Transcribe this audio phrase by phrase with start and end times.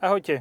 [0.00, 0.40] Ahojte.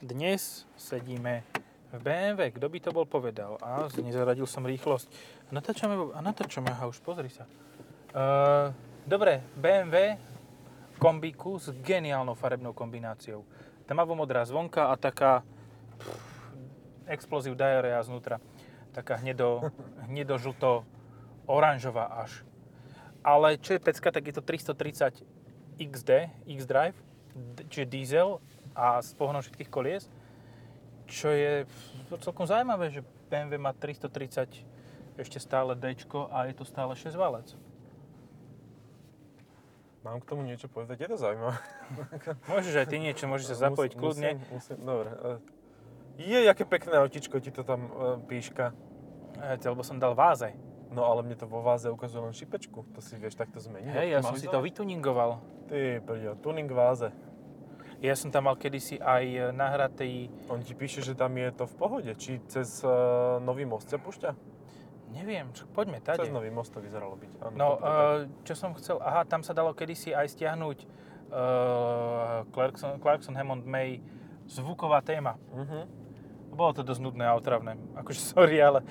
[0.00, 1.44] Dnes sedíme
[1.92, 2.48] v BMW.
[2.48, 3.60] Kto by to bol povedal?
[3.60, 5.04] A nezaradil som rýchlosť.
[5.52, 7.44] Natáčame, a natáčame, aha, už pozri sa.
[8.16, 8.72] Uh,
[9.04, 10.16] dobre, BMW
[10.96, 13.44] kombíku s geniálnou farebnou kombináciou.
[13.84, 15.44] Tmavo-modrá zvonka a taká
[17.04, 18.40] pff, diarea znútra.
[18.96, 19.68] Taká hnedo,
[20.08, 20.88] hnedo žlto
[21.44, 22.40] oranžová až.
[23.20, 25.20] Ale čo je pecka, tak je to 330
[25.76, 26.96] XD, X-Drive,
[27.68, 28.40] čiže diesel
[28.74, 30.10] a s pohonom všetkých kolies,
[31.06, 31.64] čo je
[32.20, 33.00] celkom zaujímavé, že
[33.30, 34.66] BMW má 330
[35.14, 35.94] ešte stále D
[36.30, 37.54] a je to stále 6 valec.
[40.04, 41.56] Mám k tomu niečo povedať, je to zaujímavé.
[42.52, 44.30] Môžeš aj ty niečo, môžeš sa zapojiť Mus- kľudne.
[44.36, 45.08] Musím, musím, dobre.
[45.16, 47.90] e, Je, aké pekné autičko ti to tam e,
[48.28, 48.76] píška.
[49.40, 50.52] Hej, lebo som dal váze.
[50.92, 52.84] No ale mne to vo váze ukazuje len šipečku.
[52.94, 53.90] To si vieš takto zmeniť.
[53.96, 55.40] Hej, ja som si to vytuningoval.
[55.72, 57.08] Ty, brďo, tuning váze.
[58.04, 61.74] Ja som tam mal kedysi aj nahratý, On ti píše, že tam je to v
[61.80, 62.12] pohode.
[62.12, 64.52] Či cez uh, Nový most sa púšťa?
[65.14, 66.26] neviem, čo, poďme tade.
[66.26, 67.30] Cez Nový most to vyzeralo byť.
[67.38, 70.78] Áno, No, to uh, čo som chcel, aha, tam sa dalo kedysi aj stiahnuť
[71.30, 74.02] uh, Clarkson, Clarkson Hammond May
[74.50, 75.38] zvuková téma.
[75.54, 76.03] Mhm.
[76.54, 77.74] Bolo to dosť nudné a otravné.
[77.98, 78.86] Akože sorry, ale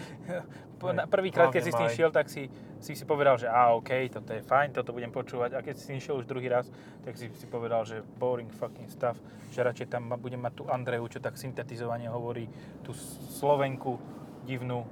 [1.07, 2.51] prvýkrát, keď si s tým šiel, tak si,
[2.83, 5.55] si si povedal, že á, OK, toto je fajn, toto budem počúvať.
[5.55, 6.67] A keď si s tým šiel už druhý raz,
[7.07, 9.15] tak si si povedal, že boring fucking stuff,
[9.49, 12.51] že radšej tam budem mať tú Andreju, čo tak syntetizovanie hovorí,
[12.83, 12.91] tú
[13.39, 13.95] Slovenku
[14.43, 14.83] divnú.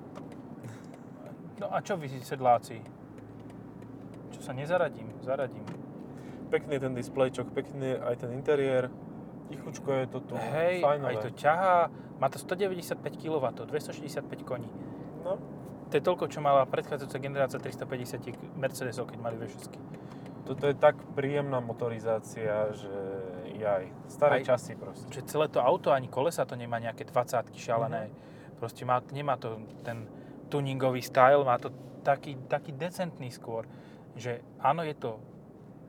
[1.60, 2.82] No a čo vy sedláci?
[4.32, 5.12] Čo sa nezaradím?
[5.22, 5.68] Zaradím.
[6.50, 8.90] Pekný je ten displejčok, pekný aj ten interiér.
[9.52, 11.10] Tichučko je to tu, Hej, fajnové.
[11.12, 11.78] aj to ťahá.
[12.18, 14.70] Má to 195 kW, 265 koní.
[15.22, 15.38] No,
[15.88, 19.76] To je toľko, čo mala predchádzajúca generácia 350 Mercedesov, keď mali V6.
[20.42, 22.92] toto je tak príjemná motorizácia, že
[23.56, 23.92] jaj.
[24.08, 25.08] Staré Aj- časy proste.
[25.12, 28.10] Že celé to auto, ani kolesa to nemá nejaké 20 šialené.
[28.58, 30.08] Proste má, nemá to ten
[30.50, 33.68] tuningový style, má to taký, taký decentný skôr.
[34.16, 35.20] Že áno, je to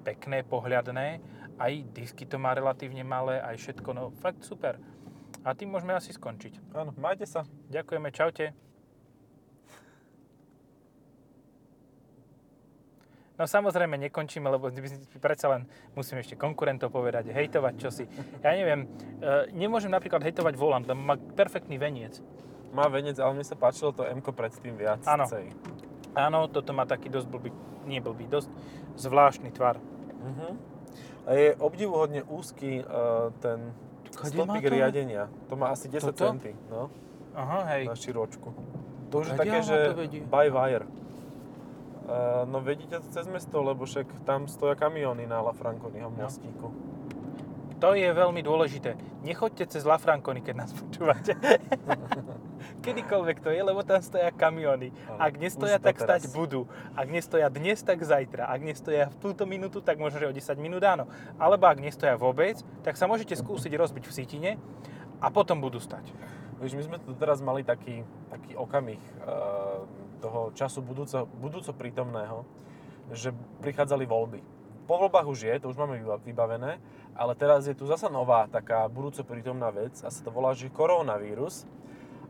[0.02, 1.22] pekné, pohľadné,
[1.58, 4.80] aj disky to má relatívne malé, aj všetko, no fakt super.
[5.42, 6.72] A tým môžeme asi skončiť.
[6.72, 7.42] Áno, majte sa.
[7.72, 8.54] Ďakujeme, čaute.
[13.40, 14.70] No samozrejme nekončíme, lebo
[15.18, 15.66] predsa len
[15.98, 18.04] musím ešte konkurentov povedať, hejtovať čosi.
[18.38, 18.86] Ja neviem,
[19.18, 22.22] e, nemôžem napríklad hejtovať volant, lebo má perfektný veniec.
[22.70, 25.02] Má venec, ale mne sa páčilo to M predtým viac.
[25.10, 25.26] Áno.
[26.12, 27.50] Áno, toto má taký dosť blbý,
[27.88, 28.52] nie blbý, dosť
[29.00, 29.80] zvláštny tvar.
[30.22, 30.71] Mhm.
[31.22, 33.70] A je obdivuhodne úzky uh, ten
[34.10, 34.70] Kade stĺpik to?
[34.70, 35.22] riadenia.
[35.46, 36.26] To má asi 10 Toto?
[36.26, 36.90] centy, no,
[37.32, 37.86] Aha, hej.
[37.86, 38.48] na širočku.
[39.08, 39.76] To už je také, že
[40.26, 40.86] by wire.
[42.02, 46.26] Uh, no vedíte to cez mesto, lebo však tam stoja kamióny na La Franconiho No.
[46.26, 46.74] mostíku.
[47.78, 48.94] To je veľmi dôležité.
[49.22, 51.34] Nechoďte cez La Franconi, keď nás počúvate.
[52.80, 54.94] Kedykoľvek to je, lebo tam stoja kamiony.
[55.18, 56.26] Ak nestoja, tak doteraz.
[56.26, 56.66] stať budú.
[56.96, 58.48] Ak nestoja dnes, tak zajtra.
[58.48, 61.10] Ak nestoja v túto minútu, tak možno, že o 10 minút áno.
[61.36, 64.50] Alebo ak nestoja vôbec, tak sa môžete skúsiť rozbiť v sítine
[65.22, 66.08] a potom budú stať.
[66.62, 69.82] Víš, my sme tu teraz mali taký, taký okamih uh,
[70.22, 72.46] toho času budúco, budúco prítomného,
[73.10, 74.40] že prichádzali voľby.
[74.86, 76.78] Po voľbách už je, to už máme vyba- vybavené,
[77.18, 80.70] ale teraz je tu zasa nová taká budúco prítomná vec a sa to volá, že
[80.70, 81.66] koronavírus.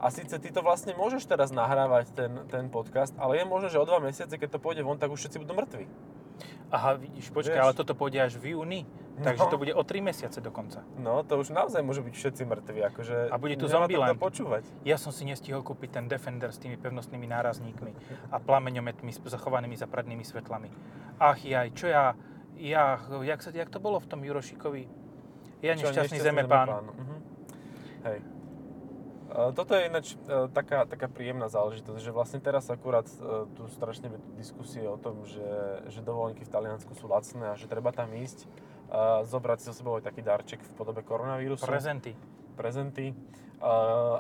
[0.02, 3.78] A síce ty to vlastne môžeš teraz nahrávať ten, ten podcast, ale je možné, že
[3.78, 5.86] o dva mesiace, keď to pôjde von, tak už všetci budú mŕtvi.
[6.68, 7.62] Aha, vidíš, počkaj, Vieš.
[7.62, 8.82] ale toto pôjde až v júni.
[9.12, 9.52] Takže No.
[9.52, 10.82] to bude o 3 mesiace dokonca.
[10.96, 14.16] No, to už naozaj môže byť všetci mŕtvi, akože A bude tu Zombieland.
[14.16, 14.64] počúvať.
[14.82, 17.92] Ja som si nestihol kúpiť ten Defender s tými pevnostnými nárazníkmi
[18.32, 20.72] a plameňometmi s zachovanými za prednými svetlami.
[21.20, 22.16] Ach jaj, čo ja,
[22.56, 24.88] ja, jak, sa, jak to bolo v tom Jurošikovi?
[25.60, 26.66] Ja Čo, nešťastný zemepán.
[26.90, 27.16] Mhm.
[28.02, 28.18] Hej.
[29.32, 33.64] E, Toto je ináč e, taká, taká príjemná záležitosť, že vlastne teraz akurát e, tu
[33.72, 35.48] strašne diskusie o tom, že,
[35.88, 38.44] že dovolenky v Taliansku sú lacné a že treba tam ísť,
[38.92, 41.64] a zobrať si so sebou aj taký darček v podobe koronavírusu.
[41.64, 42.12] Prezenty.
[42.60, 43.16] prezenty.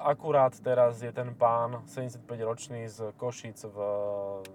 [0.06, 3.76] Akurát teraz je ten pán 75-ročný z Košic v,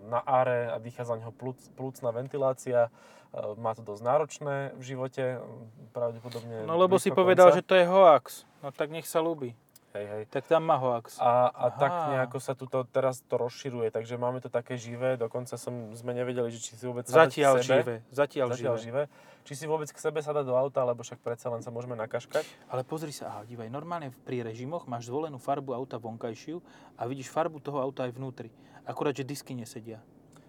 [0.08, 2.88] na áre a dýcha za neho plúc, plúcna ventilácia.
[3.36, 5.44] Má to dosť náročné v živote,
[5.92, 7.58] pravdepodobne No lebo si povedal, konca.
[7.60, 8.48] že to je hoax.
[8.64, 9.54] No tak nech sa ľúbi.
[9.98, 10.24] Hej, hej.
[10.30, 11.18] Tak tam má hoax.
[11.18, 15.18] A, a tak nejako sa tu to, teraz to rozširuje, takže máme to také živé,
[15.18, 17.82] dokonca som, sme nevedeli, že či si vôbec Zatiaľ k sebe.
[17.82, 17.96] živé.
[18.14, 19.04] Zatiaľ, Zatiaľ živé.
[19.10, 19.34] živé.
[19.42, 22.46] Či si vôbec k sebe sadať do auta, lebo však predsa len sa môžeme nakaškať.
[22.70, 26.62] Ale pozri sa, aha, dívaj, normálne pri režimoch máš zvolenú farbu auta vonkajšiu
[27.00, 28.54] a vidíš farbu toho auta aj vnútri.
[28.86, 29.98] Akurát, že disky nesedia.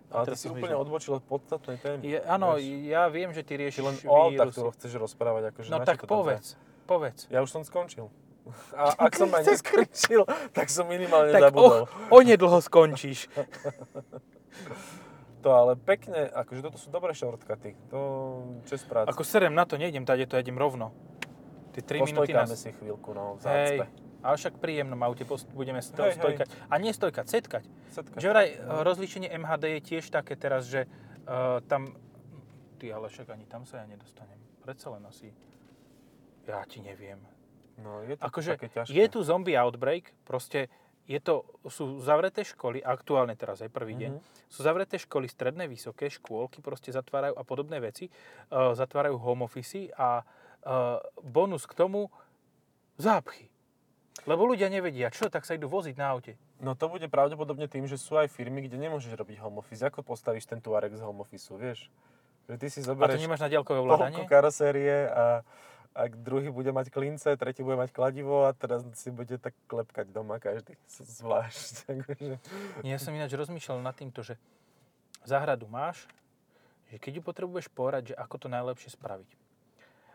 [0.09, 2.01] Ale ty si úplne odbočil od podstatnej témy.
[2.01, 5.53] Je, áno, Vieš, ja viem, že ty Ty riešiš len o autách chceš rozprávať.
[5.53, 6.57] Akože No tak povedz.
[6.89, 7.29] povedz.
[7.29, 8.09] Ja už som skončil.
[8.75, 10.23] A ak som aj neskončil,
[10.57, 11.85] tak som minimálne Tak zabudol.
[11.85, 13.27] o, onedlho skončíš.
[15.39, 17.79] To ale pekne, akože toto sú dobré shortcuty.
[17.95, 19.07] To čest práce.
[19.07, 20.91] Ako serem na to, nejdem tady, to idem rovno.
[21.71, 22.51] Tie 3 minúty nás...
[22.59, 23.87] si chvíľku, no, v Hej,
[24.19, 25.23] ale však príjemnom aute
[25.55, 26.19] budeme sto- Hej, hej.
[26.19, 26.47] stojkať.
[26.51, 27.65] A nie stojkať, setkať.
[27.95, 28.19] Setka.
[28.19, 30.91] Že vraj e, rozlíšenie MHD je tiež také teraz, že
[31.31, 31.95] uh, tam...
[32.83, 34.39] Ty ale však ani tam sa ja nedostanem.
[34.67, 35.31] Predsa len asi...
[36.51, 37.23] Ja ti neviem.
[37.79, 38.91] No, je to Akože také ťažké.
[38.91, 40.67] je tu zombie outbreak, proste
[41.05, 44.21] je to, sú zavreté školy, aktuálne teraz aj prvý deň, Mhm.
[44.47, 48.11] sú zavreté školy, stredné, vysoké, škôlky proste zatvárajú a podobné veci,
[48.51, 52.11] uh, zatvárajú home office a uh, bonus k tomu
[52.97, 53.49] zápchy.
[54.25, 56.37] Lebo ľudia nevedia, čo, tak sa idú voziť na aute.
[56.59, 59.81] No to bude pravdepodobne tým, že sú aj firmy, kde nemôžeš robiť home office.
[59.81, 61.87] Ako postavíš ten Tuareg z home office, vieš?
[62.45, 64.25] Že ty si A to zoberieš nemáš na diaľkové toľko ovládanie?
[64.27, 65.25] karosérie a
[65.99, 70.15] ak druhý bude mať klince, tretí bude mať kladivo a teraz si bude tak klepkať
[70.15, 71.75] doma každý zvlášť.
[71.91, 72.13] Takže...
[72.87, 74.39] Ja som ináč rozmýšľal nad týmto, že
[75.27, 76.07] záhradu máš,
[76.95, 79.31] že keď ju potrebuješ porať, že ako to najlepšie spraviť.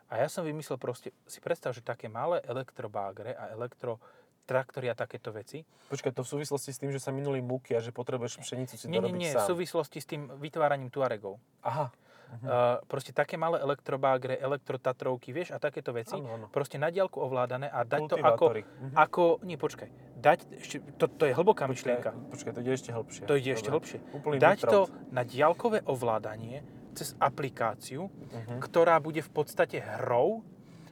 [0.07, 5.33] A ja som vymyslel proste, si predstav, že také malé elektrobágre a elektrotraktory a takéto
[5.35, 5.65] veci.
[5.89, 8.85] Počkaj, to v súvislosti s tým, že sa minuli múky a že potrebuješ pšenicu si
[8.87, 9.49] Nie, nie, dorobiť nie, v sám.
[9.51, 11.41] súvislosti s tým vytváraním Tuaregov.
[11.65, 11.89] Aha.
[12.35, 12.49] Uh,
[12.83, 16.15] proste také malé elektrobágre, elektrotatrovky, vieš, a takéto veci.
[16.15, 16.45] Áno, áno.
[16.47, 18.45] Proste na diaľku ovládané a dať to ako.
[18.57, 18.95] Mhm.
[18.95, 19.21] ako...
[19.41, 19.89] Nie, počkaj.
[20.15, 22.09] Dať, ešte, to, to je hlboká Počkaj, myšlienka.
[22.31, 23.23] počkaj, to ide ešte hlbšie.
[23.23, 23.75] To ide ešte Dobre.
[23.75, 23.97] hlbšie.
[24.13, 26.57] Úplný Dať deep to na diaľkové ovládanie
[26.93, 28.57] cez aplikáciu, Mhm.
[28.59, 30.41] ktorá bude v podstate hrou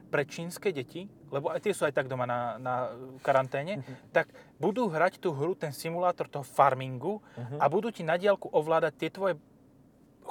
[0.08, 2.76] pre čínske deti, lebo aj tie sú aj tak doma na, na
[3.20, 4.12] karanténe, Mhm.
[4.12, 4.28] tak
[4.58, 7.58] budú hrať tú hru, ten simulátor toho farmingu Mhm.
[7.58, 9.34] a budú ti na diaľku ovládať tie tvoje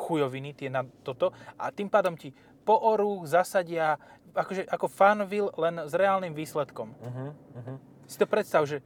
[0.01, 2.33] chujoviny, tie na toto a tým pádom ti
[2.65, 4.01] poorú, zasadia,
[4.33, 6.97] akože ako Farmville, len s reálnym výsledkom.
[6.97, 7.27] Mhm,
[7.61, 7.75] mhm.
[8.09, 8.83] Si to predstav, že,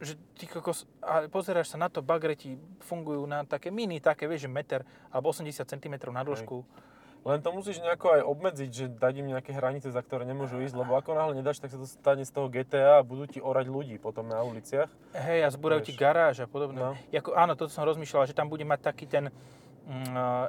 [0.00, 4.24] že ty kokos, a pozeráš sa na to, bagre ti fungujú na také mini, také,
[4.24, 4.80] vieš, že meter
[5.12, 6.64] alebo 80 cm na dĺžku.
[7.26, 10.78] Len to musíš nejako aj obmedziť, že dať im nejaké hranice, za ktoré nemôžu ísť,
[10.78, 13.66] lebo ako náhle nedáš, tak sa to stane z toho GTA a budú ti orať
[13.66, 14.86] ľudí potom na uliciach.
[15.18, 16.78] Hej, a zbúrajú ti garáž a podobne.
[16.78, 16.92] No.
[17.10, 19.34] Jako, áno, toto som rozmýšľal, že tam bude mať taký ten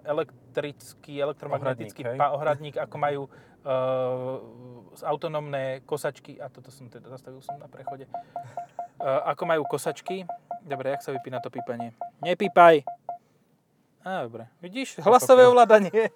[0.03, 4.37] elektrický, elektromagnetický Ohradník, pa- ohradník, ako majú uh,
[5.01, 10.27] autonómne kosačky, a toto som teda zastavil som na prechode, uh, ako majú kosačky.
[10.59, 11.95] Dobre, jak sa vypína to pípanie?
[12.19, 12.83] Nepípaj!
[14.03, 14.47] Á, dobre.
[14.59, 14.99] Vidíš?
[14.99, 16.11] Hlasové ovládanie.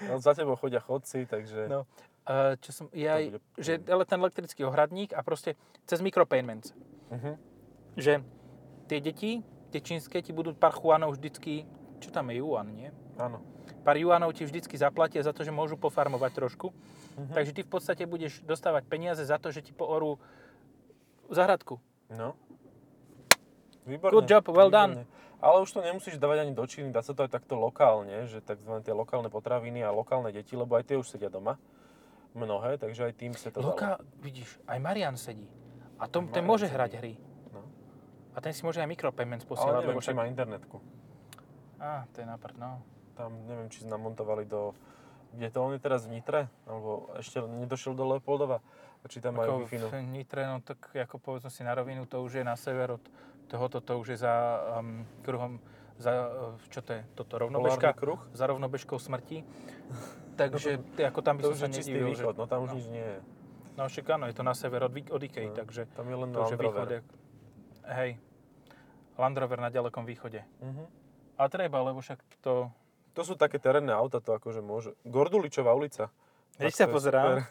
[0.00, 1.68] No, za tebou chodia chodci, takže...
[1.68, 1.84] No.
[2.24, 5.54] Uh, čo som, ja, bude- že ale ten elektrický ohradník a proste
[5.86, 6.74] cez micropayments.
[7.10, 7.32] Mhm.
[7.98, 8.22] že
[8.86, 11.64] tie deti, tie čínske, ti budú pár juanov vždycky,
[12.02, 12.90] čo tam je juan, nie?
[13.16, 13.40] Áno.
[13.86, 16.74] Pár juanov ti vždycky zaplatia za to, že môžu pofarmovať trošku.
[17.16, 17.32] Mhm.
[17.32, 20.18] Takže ty v podstate budeš dostávať peniaze za to, že ti poorú
[21.30, 21.78] zahradku.
[22.10, 22.34] No.
[23.86, 24.14] Výborne.
[24.20, 25.06] Good job, well done.
[25.06, 25.18] výborne.
[25.40, 28.44] Ale už to nemusíš dávať ani do Číny, dá sa to aj takto lokálne, že
[28.44, 28.84] tzv.
[28.84, 31.56] tie lokálne potraviny a lokálne deti, lebo aj tie už sedia doma.
[32.36, 33.72] Mnohé, takže aj tým sa to dalo.
[33.72, 35.48] Loka, vidíš, aj Marian sedí.
[35.96, 36.76] A tom, ten môže sedí.
[36.76, 37.12] hrať hry.
[38.40, 38.42] No.
[38.42, 39.74] A ten si môže aj micropayments Ale posielať.
[39.84, 40.16] neviem, lebo či však...
[40.16, 40.76] má internetku.
[41.76, 42.80] Á, to je naprd, no.
[43.12, 44.72] Tam neviem, či namontovali do...
[45.36, 46.48] Kde to on je teraz v Nitre?
[46.64, 48.64] Alebo ešte nedošiel do Leopoldova?
[49.04, 52.40] Či tam majú wi v Nitre, no tak ako povedzme si na rovinu, to už
[52.40, 53.04] je na sever od
[53.48, 55.56] tohoto, to už je za um, kruhom,
[55.96, 57.96] za, uh, čo to je, toto rovnobežka?
[57.96, 58.20] Kruh?
[58.36, 59.40] Za rovnobežkou smrti.
[60.36, 62.24] Takže ty, ako tam by som sa nedivil, že...
[62.24, 63.18] východ, no tam už nič nie je.
[63.80, 66.28] No však áno, je to na sever od, od Ikei, No, takže Tam je len
[66.36, 66.88] to už je východ.
[67.88, 68.10] Hej,
[69.20, 70.40] Land Rover na ďalekom východe.
[70.64, 70.84] Mhm.
[71.36, 72.72] Ale treba, lebo však to...
[73.16, 74.94] To sú také terénne auta, to akože môže.
[75.02, 76.08] Gorduličová ulica.
[76.60, 77.42] Veď sa to pozerám.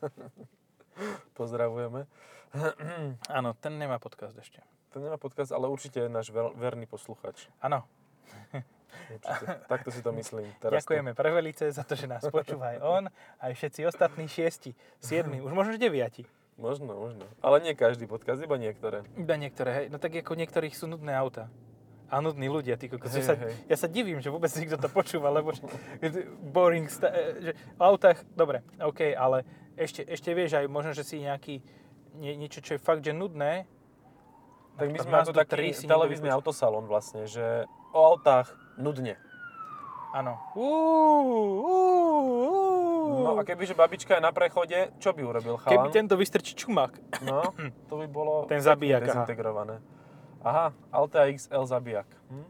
[1.38, 2.08] Pozdravujeme.
[3.38, 4.64] Áno, ten nemá podcast ešte.
[4.94, 7.50] To nemá podcast, ale určite je náš ver, verný posluchač.
[7.58, 7.82] Áno.
[9.68, 10.46] Takto si to myslím.
[10.62, 13.04] Teraz ďakujeme pre Velice za to, že nás počúva aj on,
[13.42, 16.24] aj všetci ostatní šiesti, siedmi, už možno deviati.
[16.54, 17.26] Možno, možno.
[17.42, 19.02] Ale nie každý podcast, iba niektoré.
[19.18, 19.86] Iba niektoré, hej.
[19.90, 21.50] No tak ako niektorých sú nudné auta.
[22.06, 23.10] A nudní ľudia, ty kokos.
[23.10, 23.54] Ja sa, hej.
[23.66, 25.66] ja sa divím, že vôbec niekto to počúva, lebo že-
[26.46, 29.42] boring, sta- e, že o autách, dobre, OK, ale
[29.74, 31.58] ešte, ešte vieš aj možno, že si nejaký,
[32.14, 33.66] nie, niečo, čo je fakt, že nudné.
[34.78, 39.18] Tak my sme ako taký 3 si niekto televízny autosalon vlastne, že o autách nudne.
[40.14, 40.38] Áno.
[40.54, 40.70] Uú,
[41.66, 42.73] uú, uú.
[43.24, 45.92] No a kebyže babička je na prechode, čo by urobil Keby chalan?
[45.92, 46.92] tento vystrčí čumák.
[47.22, 47.50] No,
[47.86, 49.08] to by bolo Ten zabijak, aha.
[49.24, 49.80] dezintegrované.
[50.40, 52.04] Aha, Altea XL zabijak.
[52.28, 52.46] Hm?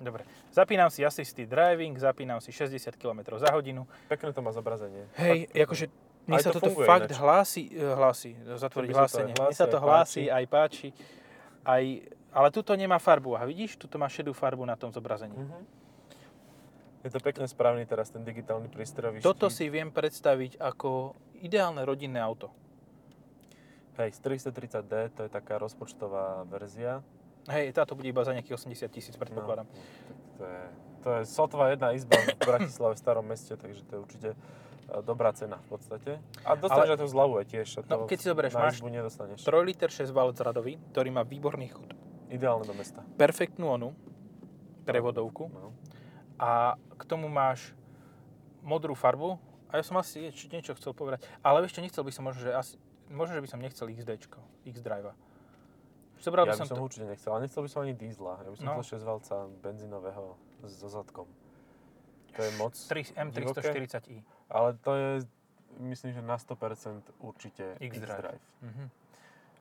[0.00, 0.22] Dobre.
[0.50, 3.86] Zapínam si assisted driving, zapínam si 60 km za hodinu.
[4.08, 5.06] Pekné to má zobrazenie.
[5.14, 5.86] Hej, Fakt akože
[6.26, 7.18] Mne sa to toto funguje fakt ináč.
[7.18, 9.34] hlási, e, hlási, zatvoriť hlásenie.
[9.34, 9.86] Mne sa to páči.
[9.86, 10.88] hlási, aj páči,
[11.62, 11.84] aj,
[12.30, 13.34] ale tuto nemá farbu.
[13.34, 15.36] A vidíš, tuto má šedú farbu na tom zobrazení.
[15.36, 15.79] Mhm.
[17.00, 22.20] Je to pekne správny teraz ten digitálny prístrojový Toto si viem predstaviť ako ideálne rodinné
[22.20, 22.52] auto.
[23.96, 27.04] Hej, z 330D, to je taká rozpočtová verzia.
[27.48, 29.64] Hej, táto bude iba za nejakých 80 tisíc, predpokladám.
[29.64, 29.76] No,
[30.36, 30.62] to, je,
[31.00, 34.36] to je sotva jedna izba v Bratislave v starom meste, takže to je určite e,
[35.00, 36.10] dobrá cena v podstate.
[36.44, 37.68] A dostaneš Ale- to zľavu aj tiež.
[37.88, 39.40] No, keď si zoberieš, máš nedostaneš.
[39.40, 41.96] 3 liter 6 valec radový, ktorý má výborný chod.
[42.28, 43.04] Ideálne do mesta.
[43.16, 43.96] Perfektnú onu,
[44.84, 45.48] prevodovku.
[45.48, 45.72] No.
[46.40, 46.76] A
[47.10, 47.74] tomu máš
[48.62, 49.34] modrú farbu.
[49.66, 51.22] A ja som asi nieč- niečo chcel povedať.
[51.40, 52.74] Ale ešte nechcel by som možno, že asi,
[53.08, 54.10] možno, že by som nechcel XD,
[54.64, 55.10] X-Drive.
[56.20, 56.84] Zobral Ja by som, som to...
[56.84, 58.34] určite nechcel, ale nechcel by som ani diesla.
[58.36, 58.72] Ja by som No.
[58.76, 60.36] chcel 6 valca benzínového
[60.68, 61.26] so zadkom.
[62.30, 62.74] To je moc.
[62.76, 64.20] 3, M340i.
[64.48, 65.10] Ale to je,
[65.80, 68.20] myslím, že na 100% určite X-Drive.
[68.20, 68.42] X-Drive.
[68.62, 68.84] Mhm.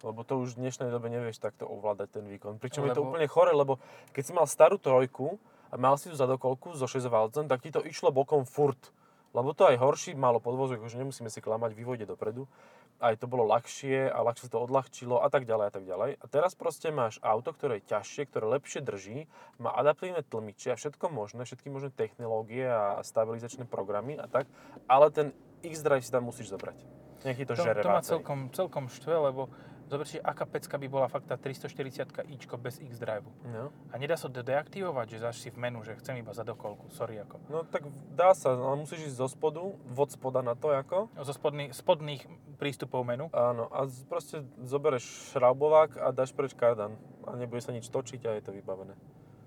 [0.02, 2.56] Lebo to už v dnešnej dobe nevieš takto ovládať ten výkon.
[2.56, 3.78] Pričom je to Lebo- úplne chore, lebo
[4.10, 5.36] keď si mal starú trojku
[5.70, 8.92] a mal si ju zadokolku so 6 valcom, tak ti to išlo bokom furt.
[9.30, 12.50] Lebo to aj horší, malo podvozok, že nemusíme si klamať, vývojde dopredu.
[12.98, 16.12] Aj to bolo ľahšie a ľahšie to odľahčilo a tak ďalej a tak ďalej.
[16.18, 19.30] A teraz proste máš auto, ktoré je ťažšie, ktoré lepšie drží,
[19.62, 24.50] má adaptívne tlmiče a všetko možné, všetky možné technológie a stabilizačné programy a tak,
[24.90, 26.76] ale ten X-Drive si tam musíš zobrať.
[27.20, 29.52] Ti to, To, žere to ma celkom, celkom štve, lebo
[29.90, 33.26] zoberte, aká pecka by bola fakt tá 340 ičko bez X-Drive.
[33.50, 33.74] No.
[33.90, 36.94] A nedá sa to deaktivovať, že dáš si v menu, že chcem iba za dokolku,
[36.94, 37.42] sorry ako.
[37.50, 41.10] no tak dá sa, ale musíš ísť zo spodu, vod spoda na to ako.
[41.26, 42.24] Zo spodný, spodných
[42.62, 43.34] prístupov menu.
[43.34, 46.94] Áno, a z- proste zobereš šraubovák a dáš preč kardan.
[47.26, 48.94] A nebude sa nič točiť a je to vybavené.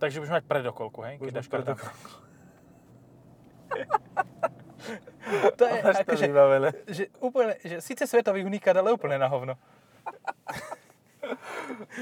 [0.03, 1.15] Takže budeš mať predokolku, hej?
[1.23, 1.79] Budeš Keď dáš kardan.
[5.57, 6.27] To je akože,
[6.91, 9.55] že úplne, že síce svetový unikát, ale úplne na hovno.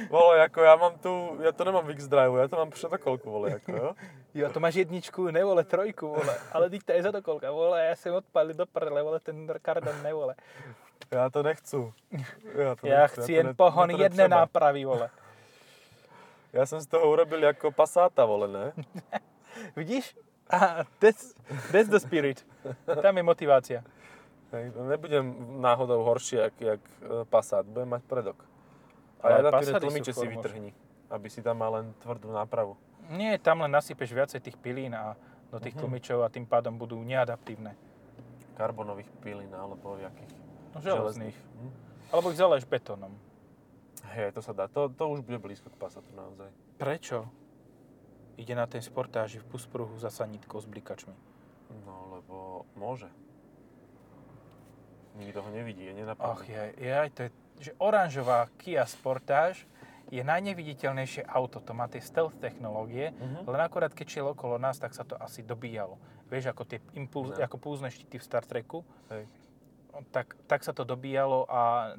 [0.09, 1.13] Vole, ako ja mám tu,
[1.45, 3.89] ja to nemám v X-Drive, ja to mám predokolku, vole, ako jo.
[4.33, 6.35] Jo, to máš jedničku, nevole, trojku, vole.
[6.55, 10.01] Ale ty to je za dokolka, vole, ja som odpálil do prle, vole, ten kardan
[10.01, 10.35] nevole.
[11.13, 11.93] Ja to nechcú.
[12.57, 14.47] Ja, to Ja nechcú, chci to jen ne- pohon jedné netreba.
[14.47, 15.07] nápravy, vole.
[16.51, 18.65] Ja som z toho urobil ako pasáta, vole, ne?
[19.79, 20.17] Vidíš?
[20.51, 21.37] A that's,
[21.71, 22.43] that's the spirit.
[22.87, 23.79] Tam je motivácia.
[24.51, 25.25] Hej, nebudem
[25.63, 28.39] náhodou horšie, jak, jak e, Passat, budem mať predok.
[29.23, 30.71] A ja Passaty tie tlmiče si vytrhni,
[31.07, 32.75] aby si tam mal len tvrdú nápravu.
[33.09, 35.15] Nie, tam len nasypeš viacej tých pilín a
[35.51, 35.83] do tých Mhm.
[35.83, 37.75] tlmičov a tým pádom budú neadaptívne.
[38.55, 40.31] Karbonových pilín alebo jakých
[40.71, 41.35] No, železných.
[41.35, 41.73] Hm?
[42.11, 43.11] Alebo ich zaleješ betónom.
[44.15, 44.67] Hej, to sa dá.
[44.67, 46.47] To, to už bude blízko k Passatu naozaj.
[46.79, 47.27] Prečo?
[48.35, 51.13] Ide na ten sportáži v puspruhu za sanitkou s blikačmi.
[51.83, 52.35] No, lebo
[52.75, 53.11] môže.
[55.21, 56.49] Nikto ho nevidí, je Ach, nenapadný.
[56.49, 59.69] je, je aj to je, že oranžová Kia Sportage
[60.09, 61.61] je najneviditeľnejšie auto.
[61.61, 63.45] To má tie stealth technológie, Mhm.
[63.45, 66.01] len akorát keď šiel okolo nás, tak sa to asi dobíjalo.
[66.27, 67.39] Vieš, ako tie impuls, No.
[67.39, 69.29] ako púzne štíty v Star Treku, Hej.
[70.09, 71.95] tak, tak sa to dobíjalo a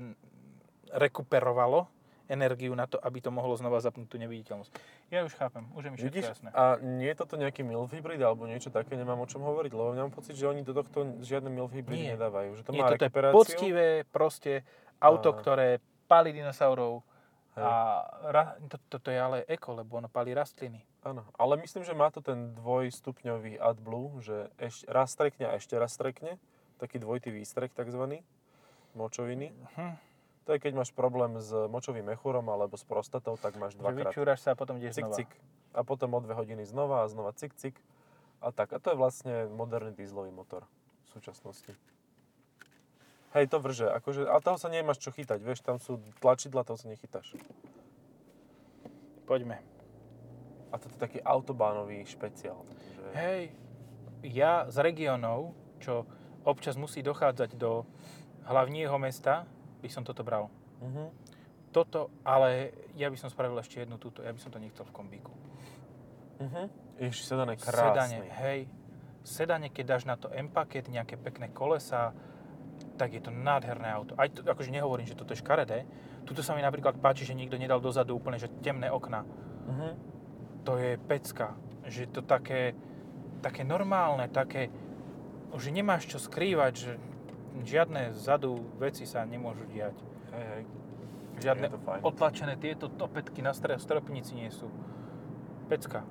[0.92, 1.88] rekuperovalo
[2.32, 4.72] energiu na to, aby to mohlo znova zapnúť tú neviditeľnosť.
[5.12, 6.50] Ja už chápem, už je mi všetko Vidíš, jasné.
[6.56, 9.92] a nie je toto nejaký MILF hybrid alebo niečo také, nemám o čom hovoriť, lebo
[9.92, 12.12] mám pocit, že oni do tohto žiadne MILF hybridy Nie.
[12.16, 12.56] nedávajú.
[12.56, 14.64] Že to Nie, má toto je poctivé proste
[15.04, 15.38] auto, Á.
[15.44, 15.68] ktoré
[16.08, 17.04] palí dinosaurov
[17.60, 17.64] Hej.
[17.68, 17.72] a
[18.32, 20.88] ra, to, toto je ale eko, lebo ono palí rastliny.
[21.02, 25.74] Áno, ale myslím, že má to ten dvojstupňový AdBlue, že ešte raz strekne a ešte
[25.76, 26.38] raz strekne.
[26.78, 28.22] Taký dvojitý výstrek takzvaný,
[28.94, 29.50] močoviny.
[29.78, 30.11] Hm.
[30.50, 34.42] To je keď máš problém s močovým mechúrom alebo s prostatou, tak máš dvakrát vyčúraš
[34.42, 35.18] sa a potom ideš cik, znova.
[35.22, 35.30] cik.
[35.72, 37.78] A potom o dve hodiny znova a znova cik, cik.
[38.42, 38.74] A tak.
[38.74, 40.66] A to je vlastne moderný dízlový motor
[41.06, 41.78] v súčasnosti.
[43.32, 43.88] Hej, to vrže.
[43.88, 47.38] Akože, a toho sa nemáš čo chytať, vieš, tam sú tlačidla, toho sa nechytáš.
[49.24, 49.64] Poďme.
[50.72, 52.68] A toto je taký autobánový špeciál.
[52.68, 53.04] Takže...
[53.16, 53.42] Hej,
[54.28, 56.04] ja z regiónov, čo
[56.44, 57.88] občas musí dochádzať do
[58.44, 59.48] hlavního mesta,
[59.82, 60.48] by som toto bral.
[60.82, 61.10] Mhm.
[61.72, 64.94] Toto, ale ja by som spravil ešte jednu túto, ja by som to nechcel v
[64.94, 65.32] kombíku.
[66.42, 66.64] Mhm.
[67.00, 68.28] Ježiš, sedan je Sedane, krásny.
[68.44, 68.60] hej.
[69.22, 72.14] Sedane, keď dáš na to M-paket, nejaké pekné kolesa,
[72.98, 74.18] tak je to nádherné auto.
[74.18, 75.86] Aj to, akože nehovorím, že toto je škaredé.
[76.26, 79.22] Tuto sa mi napríklad páči, že nikto nedal dozadu úplne, že temné okna.
[79.70, 79.90] Mhm.
[80.66, 81.54] To je pecka.
[81.86, 82.74] Že to také,
[83.42, 84.70] také normálne, také,
[85.58, 86.92] že nemáš čo skrývať, že
[87.62, 89.96] žiadne vzadu veci sa nemôžu diať.
[90.32, 90.64] Hej, hej.
[91.42, 92.00] Žiadne Je to fajn.
[92.06, 94.70] otlačené tieto topetky na stre- stropnici nie sú.
[95.68, 96.04] Pecka.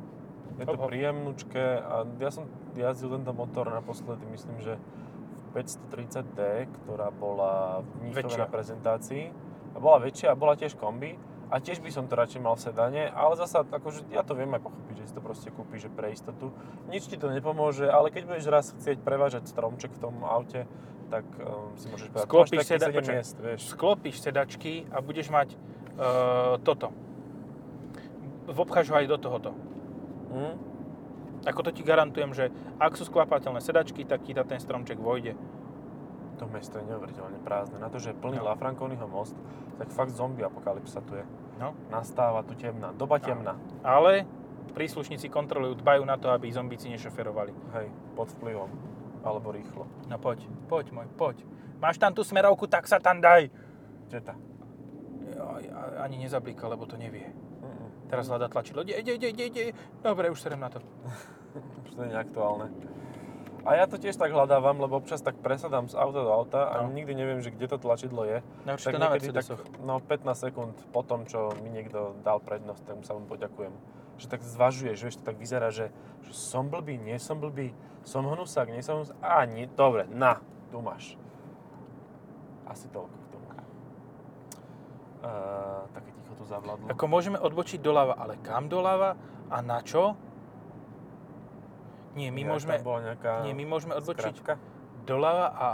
[0.59, 4.77] Je to Hop, príjemnúčke a ja som jazdil tento motor naposledy, myslím, že
[5.51, 9.33] v 530D, ktorá bola v Mníchove na prezentácii.
[9.71, 11.17] A bola väčšia a bola tiež kombi.
[11.51, 14.55] A tiež by som to radšej mal v sedane, ale zasa, akože ja to viem
[14.55, 16.55] aj pochopiť, že si to proste kúpiš, že pre istotu.
[16.87, 20.71] Nič ti to nepomôže, ale keď budeš raz chcieť prevážať stromček v tom aute,
[21.11, 23.15] tak um, si môžeš povedať, Sklopíš máš takých seda- 7 počkaj.
[23.19, 23.61] miest, vieš.
[23.69, 26.95] Sklopíš sedačky a budeš mať uh, toto.
[28.47, 29.51] Vobcháš ho aj do tohoto.
[30.31, 30.55] Hm?
[31.43, 35.35] Ako to ti garantujem, že ak sú sklapateľné sedačky, tak ti tá ten stromček vojde.
[36.37, 37.77] To mesto je neuveriteľne prázdne.
[37.77, 38.45] Na to, že je plný No.
[38.45, 38.49] no.
[38.53, 39.37] Lafranconiho most,
[39.77, 41.25] tak fakt zombie apokalypsa tu je.
[41.61, 41.77] No.
[41.93, 43.61] Nastáva tu temná, doba temná.
[43.85, 44.25] Ale
[44.73, 47.53] príslušníci kontrolujú, dbajú na to, aby zombíci nešoferovali.
[47.77, 47.87] Hej,
[48.17, 48.71] pod vplyvom.
[49.21, 49.85] Alebo rýchlo.
[50.09, 51.37] No poď, poď môj, poď.
[51.81, 53.49] Máš tam tú smerovku, tak sa tam daj.
[54.09, 54.37] Teta.
[56.01, 57.29] Ani nezablíka, lebo to nevie.
[57.61, 58.09] Mm-mm.
[58.09, 58.85] Teraz hľada tlačidlo.
[58.85, 59.63] Ide, ide, ide, ide, ide.
[60.01, 60.81] Dobre, už serem na to.
[61.85, 62.71] Už to nie je aktuálne.
[63.61, 66.87] A ja to tiež tak hľadávam, lebo občas tak presadám z auta do auta a
[66.87, 66.97] No.
[66.97, 68.41] nikdy neviem, že kde to tlačidlo je.
[68.65, 69.45] Nauč Tak niekedy tak,
[69.85, 73.73] no 15 sekúnd po tom, čo mi niekto dal prednosť, tak mu sa mu poďakujem.
[74.21, 75.89] Že tak zvažuješ, vieš, to tak vyzerá, že,
[76.29, 77.73] že som blbý, nie som blbý,
[78.05, 79.17] som hnusák, nie som hnusák.
[79.25, 81.17] Á, nie, dobre, na, tu máš.
[82.69, 83.47] Asi toľko k tomu.
[85.21, 86.89] Uh, také ticho tu zavládlo.
[86.93, 89.17] Ako môžeme odbočiť doľava, ale kam doľava
[89.53, 90.17] a na čo?
[92.17, 94.57] Nie, my Ja, môžeme, Tam bola nejaká nie, my môžeme odbočiť skratka.
[95.07, 95.69] doľava a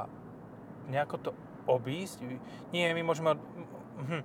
[0.91, 1.31] nejako to
[1.67, 2.23] obísť.
[2.71, 3.35] Nie, my môžeme...
[3.97, 4.05] Od...
[4.05, 4.23] hm.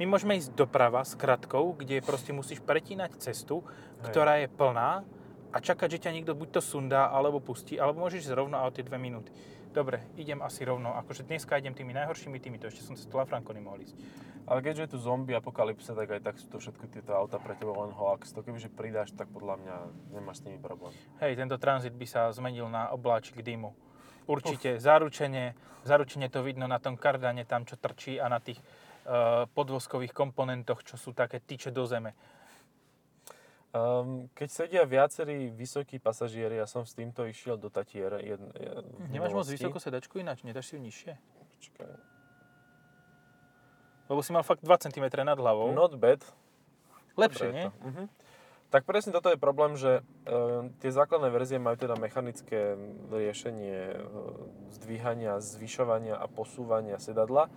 [0.00, 4.10] My môžeme ísť doprava s kratkou, kde proste musíš pretínať cestu, Hej.
[4.10, 5.06] ktorá je plná
[5.52, 8.66] a čakať, že ťa niekto buď to sundá, alebo pustí, alebo môžeš ísť rovno a
[8.66, 9.30] o tie dve minúty.
[9.72, 10.96] Dobre, idem asi rovno.
[11.00, 13.96] Akože dneska idem tými najhoršími týmito, ešte som cez Lafranconi mohol ísť.
[14.42, 17.54] Ale keďže je tu zombie apokalypsa, tak aj tak sú to všetky tieto auta pre
[17.56, 18.34] teba len hoax.
[18.34, 19.76] To kebyže pridáš, tak podľa mňa
[20.18, 20.90] nemáš s nimi problém.
[21.22, 23.72] Hej, tento tranzit by sa zmenil na obláčik dymu.
[24.26, 28.58] Určite, zaručene, zaručene to vidno na tom kardane, tam čo trčí a na tých
[29.52, 32.14] podvozkových komponentoch, čo sú také tyče do zeme.
[33.72, 38.20] Um, keď sedia viacerí vysokí pasažieri, ja som s týmto išiel do Tatier.
[38.20, 41.12] Jed, jed, Nemáš moc vysokú sedačku ináč, nedáš si ju nižšie?
[41.56, 41.92] Počkaj.
[44.12, 45.72] Lebo si mal fakt 2 cm nad hlavou.
[45.72, 46.20] Not bad.
[47.16, 47.64] Lepšie, Dobre nie?
[47.64, 47.72] to.
[47.80, 48.04] Mhm.
[48.72, 50.32] Tak presne toto je problém, že e,
[50.80, 52.76] tie základné verzie majú teda mechanické
[53.12, 53.98] riešenie e,
[54.80, 57.52] zdvíhania, zvyšovania a posúvania sedadla.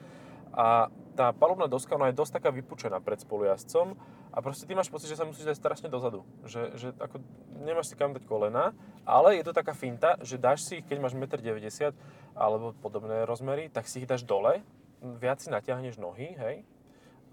[0.52, 3.96] A tá palubná doska, ona je dosť taká vypučená pred spolujazdcom
[4.36, 6.28] a proste ty máš pocit, že sa musíš dať strašne dozadu.
[6.44, 7.24] Že, že ako
[7.64, 8.76] nemáš si kam dať kolena,
[9.08, 11.96] ale je to taká finta, že dáš si ich, keď máš 1,90 m
[12.36, 14.60] alebo podobné rozmery, tak si ich dáš dole,
[15.00, 16.68] viac si natiahneš nohy, hej,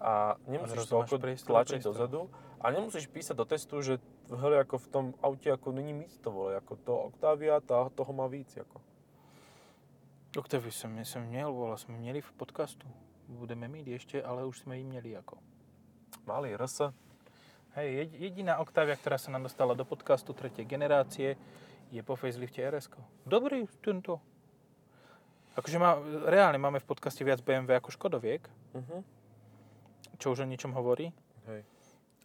[0.03, 1.95] a nemusíš toľko tlačiť priestor.
[1.95, 2.21] dozadu
[2.59, 6.31] a nemusíš písať do testu, že hele, ako v tom aute, ako není nic to
[6.31, 8.83] vole, ako to Octavia, tá, toho má víc, ako.
[10.33, 12.87] Octavia som, som měl, bola sme měli v podcastu.
[13.27, 15.37] Budeme mít ešte, ale už sme ji měli ako.
[16.27, 16.93] Malý RS,
[17.73, 21.33] Hej, jed- jediná Octavia, ktorá sa nám dostala do podcastu tretej generácie,
[21.89, 22.85] je po facelifte rs
[23.25, 24.21] Dobrý tento.
[25.57, 25.97] Akože má,
[26.29, 28.45] reálne máme v podcaste viac BMW ako Škodoviek,
[28.77, 29.01] uh-huh.
[30.21, 31.09] čo už o ničom hovorí.
[31.49, 31.61] hej.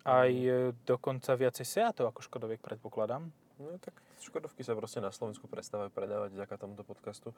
[0.04, 3.32] Aj e, dokonca viacej Seatov ako Škodoviek, predpokladám.
[3.58, 7.34] No tak Škodovky sa proste na Slovensku prestávajú predávať vďaka tomuto podcastu.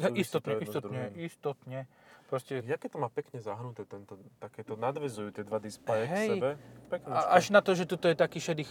[0.00, 1.80] Ja, istotne, to istotne, istotne.
[2.32, 6.50] Proste, Jaké to má pekne zahnuté, tento, takéto nadvezujú tie dva displeje k sebe.
[6.88, 7.12] Pekné.
[7.12, 8.64] a, až na to, že tuto je taký šedý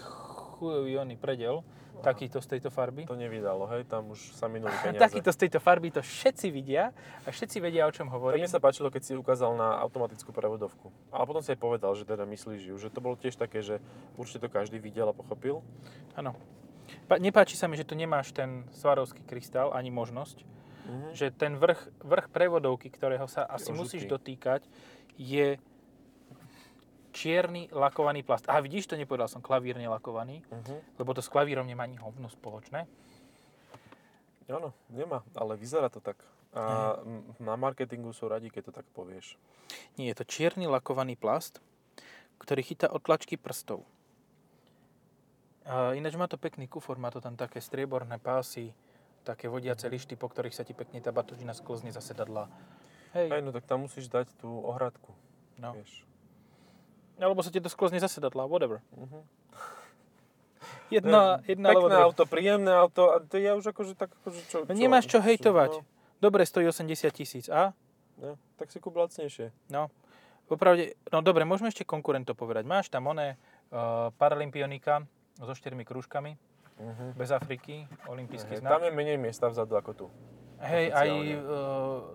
[0.57, 1.61] chujový oný predel,
[2.01, 3.05] takýto z tejto farby.
[3.05, 4.97] To nevydalo, hej, tam už sa minuli peniaze.
[4.97, 6.89] Takýto z tejto farby to všetci vidia
[7.21, 8.41] a všetci vedia, o čom To hovorím.
[8.41, 10.89] mne sa páčilo, keď si ukázal na automatickú prevodovku.
[11.13, 12.75] Ale potom si aj povedal, že teda myslíš ju.
[12.81, 13.77] Že to bolo tiež také, že
[14.17, 15.61] určite to každý videl a pochopil.
[16.17, 16.33] Áno.
[17.12, 20.38] Nepáči sa mi, že tu nemáš ten svarovský krystál, ani možnosť.
[20.82, 21.08] Mhm.
[21.13, 23.77] Že ten vrch, vrch prevodovky, ktorého sa asi ožutý.
[23.77, 24.65] musíš dotýkať,
[25.13, 25.60] je
[27.12, 28.47] čierny lakovaný plast.
[28.47, 30.97] A vidíš, to nepovedal som, klavírne lakovaný, Mhm.
[30.97, 32.88] lebo to s klavírom nemá ani hovno spoločné.
[34.47, 36.19] Áno, nemá, ale vyzerá to tak.
[36.51, 39.39] A m- na marketingu sú radi, keď to tak povieš.
[39.95, 41.63] Nie, je to čierny lakovaný plast,
[42.38, 43.88] ktorý chytá od tlačky prstov.
[45.71, 48.75] A ináč má to pekný kufor, má to tam také strieborné pásy,
[49.23, 52.51] také vodiace lišty, po ktorých sa ti pekne tá batožina sklzne za sedadla.
[53.15, 55.15] Hej, Hej, no tak tam musíš dať tú ohradku,
[55.63, 55.71] no.
[55.79, 56.03] vieš.
[57.15, 58.84] Alebo sa ti to sklzne za sedadla, whatever.
[58.99, 59.23] Mhm.
[60.91, 64.57] Jedna, jedna alebo Pekné auto, príjemné auto, a to ja už akože tak, akože čo,
[64.67, 65.79] No nemáš čo hejtovať.
[65.79, 65.88] No,
[66.19, 67.47] Dobre, stojí 80 tisíc.
[67.47, 67.71] A?
[68.19, 69.55] no, tak si kúp lacnejšie.
[69.71, 69.88] No.
[70.51, 72.67] Popravde, no dobre, môžeme ešte konkurentov povedať.
[72.67, 73.39] Máš tam oné
[73.71, 75.07] uh, Paralympionika
[75.41, 76.38] so štyrmi krúžkami,
[76.80, 77.13] Mhm.
[77.13, 78.71] bez Afriky, olimpijský Hej, znak.
[78.71, 80.06] tam je menej miesta vzadu ako tu.
[80.62, 81.38] Hej, aj e,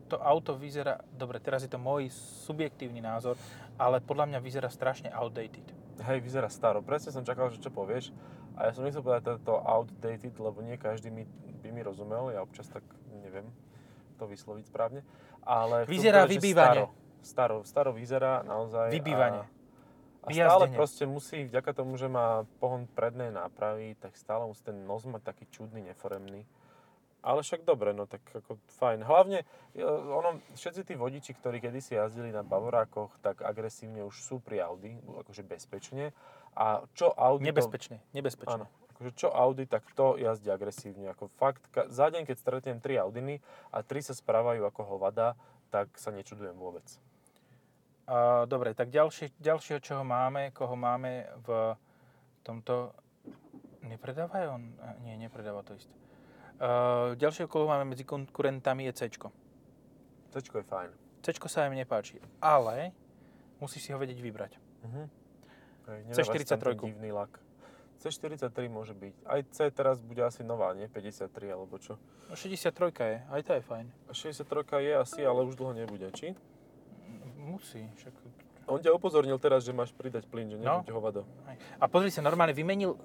[0.06, 2.10] to auto vyzerá, dobre, teraz je to môj
[2.46, 3.34] subjektívny názor,
[3.74, 5.66] ale podľa mňa vyzerá strašne outdated.
[5.98, 6.78] Hej, vyzerá staro.
[6.78, 8.14] Presne som čakal, že čo povieš.
[8.54, 11.26] A ja som nechcel povedať to outdated, lebo nie každý mi,
[11.58, 12.30] by mi rozumel.
[12.30, 12.86] Ja občas tak
[13.18, 13.50] neviem
[14.16, 15.02] to vysloviť správne.
[15.42, 16.82] Ale Vyzerá povedať, vybývanie.
[16.86, 16.86] Staro,
[17.20, 18.90] staro, staro vyzerá naozaj.
[18.90, 19.42] Vybývanie.
[19.42, 19.55] A,
[20.26, 20.76] a stále Vyjazdenie.
[20.76, 25.22] proste musí, vďaka tomu, že má pohon prednej nápravy, tak stále musí ten nos mať
[25.22, 26.42] taký čudný, neforemný.
[27.22, 29.02] Ale však dobre, no tak ako fajn.
[29.02, 29.42] Hlavne,
[29.74, 34.62] e, ono, všetci tí vodiči, ktorí kedysi jazdili na Bavorákoch, tak agresívne už sú pri
[34.62, 36.14] Audi, akože bezpečne.
[36.54, 37.46] A čo Audi...
[37.46, 38.62] to- Nebezpečne, nebezpečne.
[38.62, 38.66] Áno.
[38.94, 41.10] Akože čo Audi, tak to jazdí agresívne.
[41.10, 43.42] Ako fakt, ka- za deň, keď stretnem tri Audiny
[43.74, 45.34] a tri sa správajú ako hovada,
[45.74, 46.86] tak sa nečudujem vôbec.
[48.46, 51.74] Dobre, tak ďalšie, ďalšieho, čoho máme, koho máme v
[52.46, 52.94] tomto...
[53.82, 54.78] Nepredáva on?
[55.02, 55.90] Nie, nepredáva to isté.
[56.56, 59.00] Uh, ďalšieho, koho máme medzi konkurentami je C.
[59.10, 60.90] Cčko je fajn.
[61.22, 62.94] C sa im nepáči, ale
[63.58, 64.52] musíš si ho vedieť vybrať.
[64.86, 65.02] Mhm.
[65.86, 66.14] Hej, C43.
[66.14, 67.32] nedáva sa tam ten divný lak.
[67.96, 69.14] C43 môže byť.
[69.26, 70.86] Aj C teraz bude asi nová, nie?
[70.86, 71.98] 53 alebo čo.
[72.30, 72.70] No 63
[73.02, 73.86] je, aj to je fajn.
[74.06, 76.36] A 63 je asi, ale už dlho nebude, či?
[77.46, 78.10] Musí, však...
[78.66, 80.82] On ťa upozornil teraz, že máš pridať plyn, že No.
[80.82, 81.22] nebuď hovado.
[81.46, 81.54] Aj.
[81.78, 82.98] A pozri sa, normálne vymenil,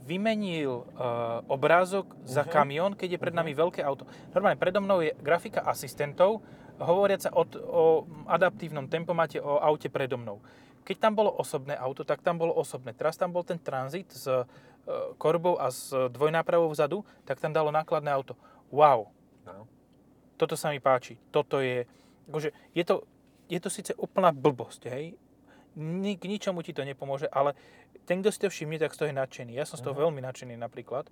[0.00, 2.50] vymenil uh, obrázok za Mhm.
[2.50, 3.38] kamión, keď je pred Mhm.
[3.42, 4.06] nami veľké auto.
[4.30, 6.40] Normálne predo mnou je grafika asistentov,
[6.78, 7.82] hovoriaca o, o
[8.24, 10.38] adaptívnom tempomate o aute predo mnou.
[10.86, 12.94] Keď tam bolo osobné auto, tak tam bolo osobné.
[12.94, 14.46] Teraz tam bol ten tranzit s uh,
[15.18, 18.38] korbou a s dvojnápravou vzadu, tak tam dalo nákladné auto.
[18.70, 19.10] Wow,
[19.44, 19.66] No.
[20.38, 21.18] toto sa mi páči.
[21.28, 21.82] Toto je,
[22.24, 23.02] akože, je to,
[23.48, 25.16] je to síce úplná blbosť, hej?
[26.18, 27.54] K ničomu ti to nepomôže, ale
[28.04, 29.52] ten, kto si to všimne, tak z toho je nadšený.
[29.54, 30.00] Ja som z toho Mhm.
[30.04, 31.06] veľmi nadšený napríklad.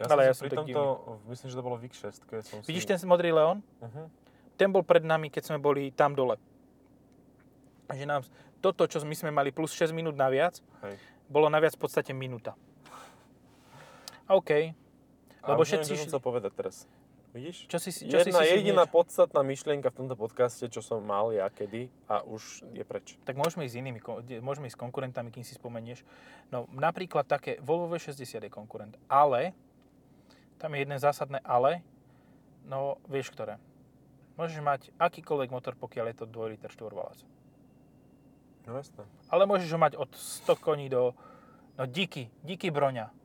[0.00, 0.80] Ja Ale som ja som pri tomto,
[1.28, 2.88] myslím, že to bolo VIC 6, keď som Vidíš si...
[2.88, 3.60] ten modrý Leon?
[3.60, 4.08] Uh-huh.
[4.56, 6.40] Ten bol pred nami, keď sme boli tam dole.
[7.88, 8.22] Že nám
[8.60, 10.96] toto, čo my sme mali plus 6 minút naviac, Hej.
[11.28, 12.56] bolo naviac v podstate minúta.
[14.28, 14.50] OK.
[15.40, 15.92] A Lebo už neviem, všetci...
[15.98, 16.84] čo chcel povedať teraz.
[17.30, 17.70] Vidíš?
[17.70, 18.96] Čo si, čo si Jedna si jediná všimneš?
[18.98, 23.14] podstatná myšlienka v tomto podcaste, čo som mal ja kedy a už je preč.
[23.22, 24.00] Tak môžeme ísť s inými,
[24.42, 26.02] môžeme ísť s konkurentami, kým si spomenieš.
[26.50, 29.54] No napríklad také Volvo V60 je konkurent, ale
[30.58, 31.86] tam je jedné zásadné ale,
[32.66, 33.62] no vieš ktoré.
[34.34, 37.22] Môžeš mať akýkoľvek motor, pokiaľ je to 2 liter štvorvalec.
[38.66, 39.06] No jasné.
[39.30, 41.14] Ale môžeš ho mať od 100 koní do,
[41.78, 43.19] no díky, díky broňa.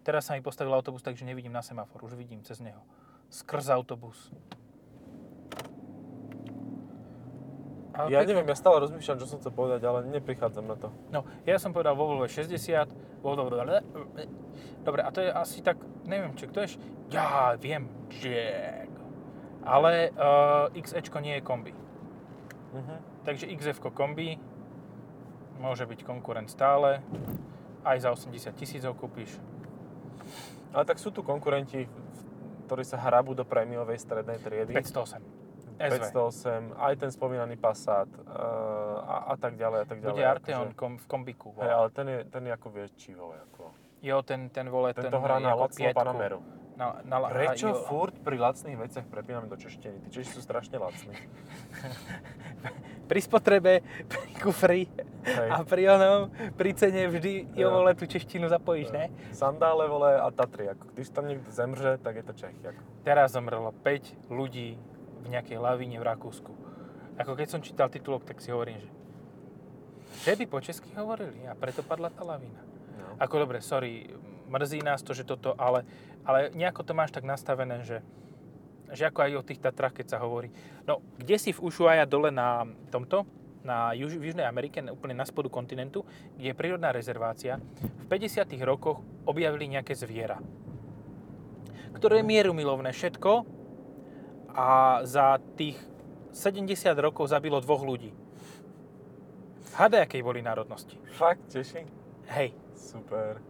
[0.00, 2.80] Teraz sa mi postavil autobus, takže nevidím na semafor, už vidím cez neho.
[3.28, 4.32] Skrz autobus.
[7.92, 10.88] A Ja pek- neviem, ja stále rozmýšľam, čo som chcel povedať, ale neprichádzam na to.
[11.12, 13.50] No, ja som povedal Volvo 60, Volvo...
[14.80, 15.76] Dobre, a to je asi tak,
[16.08, 16.68] neviem, či kto je...
[17.12, 18.88] Ja viem, Jack.
[19.66, 21.76] Ale uh, XEčko nie je kombi.
[22.72, 22.98] Uh-huh.
[23.28, 24.40] Takže XF kombi
[25.60, 27.04] môže byť konkurent stále.
[27.84, 29.36] Aj za 80 tisíc ho kúpiš.
[30.70, 31.86] Ale tak sú tu konkurenti,
[32.70, 34.70] ktorí sa hrabú do prémiovej strednej triedy.
[34.74, 35.50] 508.
[35.80, 36.12] SV.
[36.12, 40.12] 508, aj ten spomínaný Passat uh, a, a tak ďalej a tak ďalej.
[40.20, 41.56] Bude Arteon kom, v kombiku.
[41.56, 43.72] Hej, ale ten je, ten je ako väčší, vole, ako...
[44.04, 45.88] Jo, ten, ten vole, ten, Tento hrá na lacnú.
[45.96, 46.44] Panameru.
[46.80, 47.84] Na, na, Prečo a jo.
[47.84, 50.00] furt pri lacných veciach prepíname do češtiny?
[50.00, 51.12] Tí Češi sú strašne lacní.
[53.10, 54.86] Pri spotrebe, pri kufri
[55.26, 55.48] Hej.
[55.50, 57.74] a pri onom, pri cene vždy, Jo.
[57.74, 59.10] vole, tú češtinu zapojíš, ne?
[59.34, 60.70] Sandále, vole, a Tatry.
[60.70, 62.54] Ako, když tam niekto zemře, tak je to Čech.
[62.62, 62.78] Ako.
[63.02, 64.78] Teraz zomrelo 5 ľudí
[65.20, 66.54] v nejakej lavíne v Rakúsku.
[67.18, 68.90] Ako keď som čítal titulok, tak si hovorím, že
[70.22, 72.62] že by po česky hovorili a preto padla tá lavína.
[72.98, 73.14] No.
[73.18, 74.10] Ako dobre, sorry,
[74.50, 75.86] mrzí nás to, že toto, ale,
[76.26, 78.02] ale nejako to máš tak nastavené, že,
[78.90, 80.50] že ako aj o tých Tatrách, keď sa hovorí.
[80.84, 83.24] No, kde si v Ushuaia dole na tomto,
[83.62, 86.02] na Juž, v Južnej Amerike, úplne na spodu kontinentu,
[86.34, 90.42] kde je prírodná rezervácia, v 50 rokoch objavili nejaké zviera,
[91.94, 93.46] ktoré je mierumilovné všetko
[94.50, 95.78] a za tých
[96.34, 96.66] 70
[96.98, 98.10] rokov zabilo dvoch ľudí.
[99.76, 100.98] Hádaj, akej boli národnosti.
[101.14, 101.86] Fakt, Češi?
[102.34, 103.49] Hej, Super.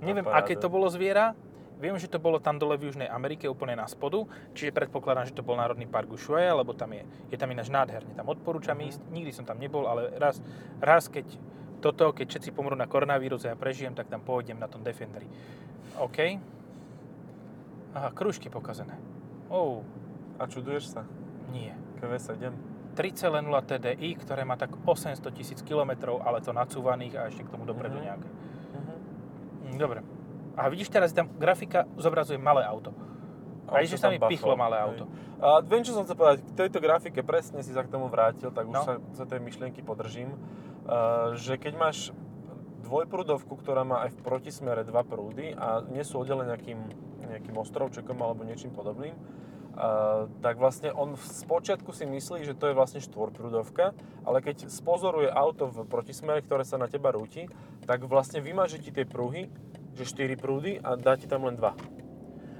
[0.00, 0.40] Neviem, paráda.
[0.40, 1.34] aké to bolo zviera.
[1.76, 4.26] Viem, že to bolo tam dole v Južnej Amerike, úplne na spodu.
[4.50, 8.12] Čiže predpokladám, že to bol Národný park Ushuaia, lebo tam je, je tam ináč nádherne.
[8.12, 8.84] Tam odporúčam Mhm.
[8.84, 9.00] ísť.
[9.08, 10.42] Nikdy som tam nebol, ale raz,
[10.78, 11.22] raz keď
[11.78, 15.30] toto, keď všetci pomrú na koronavírus a ja prežijem, tak tam pôjdem na tom Defenderi.
[15.96, 16.18] OK.
[17.92, 18.98] Aha, krúžky pokazené.
[19.48, 19.80] Oh,
[20.36, 21.02] A čuduješ sa?
[21.48, 21.70] nie.
[21.96, 22.52] KV7?
[22.92, 23.14] 3,0
[23.60, 27.94] TDI, ktoré má tak 800 tisíc km, ale to nacúvaných a ešte k tomu dopredu
[27.94, 28.04] Mhm.
[28.04, 28.28] nejaké.
[29.78, 30.02] Dobre.
[30.58, 32.90] A vidíš teraz, tam grafika zobrazuje malé auto.
[33.68, 35.06] Už že sa mi pichlo malé auto.
[35.38, 36.40] A viem, čo som chcel povedať.
[36.40, 38.82] K tejto grafike presne si sa k tomu vrátil, tak už No.
[38.82, 40.34] sa, sa tej myšlienky podržím.
[40.88, 42.10] Uh, že keď máš
[42.82, 46.80] dvojprúdovku, ktorá má aj v protismere dva prúdy a nie sú oddelené nejakým,
[47.28, 52.72] nejakým ostrovčekom alebo niečím podobným, uh, tak vlastne on v spočiatku si myslí, že to
[52.72, 53.92] je vlastne štvorprúdovka,
[54.24, 57.44] ale keď spozoruje auto v protismere, ktoré sa na teba rúti,
[57.84, 59.52] tak vlastne vymaže ti tie pruhy,
[59.98, 61.74] že 4 prúdy a dá ti tam len dva.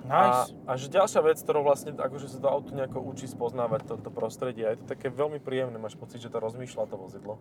[0.08, 0.56] Nice.
[0.64, 4.08] A, a že ďalšia vec, ktorou vlastne akože sa to auto nejako učí spoznávať toto
[4.08, 7.36] prostredie, a je to také veľmi príjemné, máš pocit, že to rozmýšľa to vozidlo.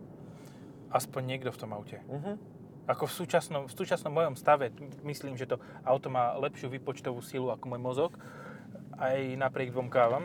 [0.92, 2.04] Aspoň niekto v tom aute.
[2.04, 2.36] Uh-huh.
[2.88, 4.72] Ako v súčasnom, v súčasnom mojom stave,
[5.04, 8.12] myslím, že to auto má lepšiu výpočtovú silu ako môj mozog.
[8.96, 10.24] Aj napriek dvom kávam.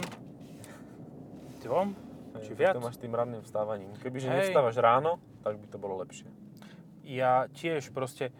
[1.63, 1.95] Dvom?
[2.43, 2.75] Či viac?
[2.75, 3.91] To máš tým ranným vstávaním.
[4.03, 4.35] Kebyže Hej.
[4.51, 6.27] nevstávaš ráno, tak by to bolo lepšie.
[7.03, 8.31] Ja tiež proste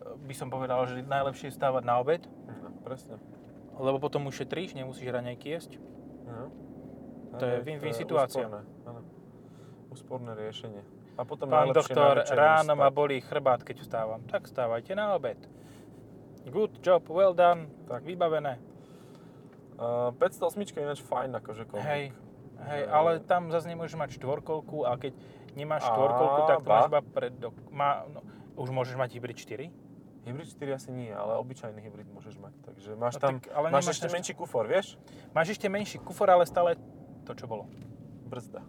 [0.00, 3.16] by som povedal, že najlepšie je stávať na obed, No, presne.
[3.76, 5.72] lebo potom ušetríš, nemusíš raňajky jesť.
[6.24, 6.48] No.
[7.36, 8.42] To je win-win situácia.
[8.42, 9.00] Úsporné, áno.
[9.90, 10.82] úsporné riešenie.
[11.14, 14.20] A potom Pán doktor, ráno ma bolí chrbát, keď vstávam.
[14.24, 15.36] Tak vstávajte na obed.
[16.48, 18.00] Good job, well done, Tak.
[18.02, 18.56] vybavené.
[19.76, 21.84] Uh, 508 je ináč fajn akože komik.
[21.84, 22.04] Hej,
[22.68, 25.12] hej, ale tam zase nemôžeš mať štvorkolku a keď
[25.56, 27.54] nemáš štvorkolku, tak to máš iba predok.
[27.72, 28.20] Má, no,
[28.56, 29.89] už môžeš mať hybrid 4?
[30.30, 32.54] Hybrid 4 asi nie, ale obyčajný hybrid môžeš mať.
[32.62, 34.94] Takže máš No tam, tak, ale máš ešte menší kufor, vieš?
[35.34, 36.78] Máš ešte menší kufor, ale stále
[37.26, 37.66] to, čo bolo.
[38.30, 38.62] Brzda.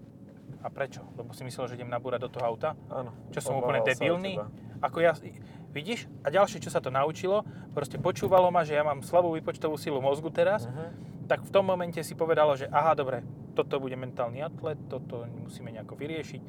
[0.62, 1.02] A prečo?
[1.18, 2.78] Lebo si myslel, že idem nabúrať do toho auta?
[2.90, 3.14] Áno.
[3.34, 4.38] Čo som úplne debilný?
[4.82, 5.14] Ako ja,
[5.70, 6.06] vidíš?
[6.22, 10.02] A ďalšie, čo sa to naučilo, proste počúvalo ma, že ja mám slabú výpočtovú silu
[10.02, 11.26] mozgu teraz, Mhm.
[11.30, 15.72] tak v tom momente si povedalo, že aha, dobre, toto bude mentálny atlet, toto musíme
[15.72, 16.42] nejako vyriešiť,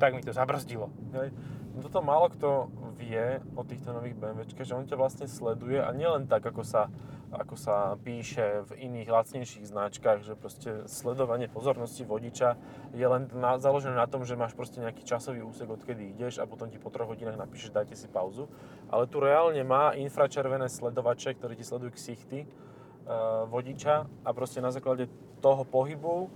[0.00, 0.92] tak mi to zabrzdilo.
[1.12, 1.32] Hej.
[1.70, 2.66] No Toto málo kto
[2.98, 6.90] vie o týchto nových BMWčkách, že on ťa vlastne sleduje a nielen tak, ako sa,
[7.30, 12.58] ako sa píše v iných lacnejších značkách, že proste sledovanie pozornosti vodiča
[12.90, 16.44] je len na, založené na tom, že máš proste nejaký časový úsek, odkedy ideš a
[16.50, 18.50] potom ti po troch hodinách napíšeš, dajte si pauzu.
[18.90, 24.74] Ale tu reálne má infračervené sledovače, ktoré ti sledujú ksichty uh, vodiča a proste na
[24.74, 25.06] základe
[25.38, 26.28] toho pohybu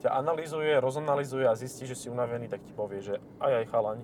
[0.00, 3.98] ťa analýzuje, rozanalizuje a zistí, že si unavený, tak ti povie, že aj aj chalaň.